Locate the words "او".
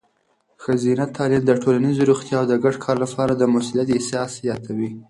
2.41-2.45